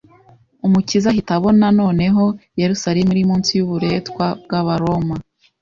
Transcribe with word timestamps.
Umukiza 0.65 1.07
ahita 1.11 1.31
abona 1.37 1.67
noneho 1.81 2.23
Yerusalemu 2.61 3.09
iri 3.13 3.23
munsi 3.29 3.49
y'uburetwa 3.57 4.25
bw'abaroma 4.43 5.15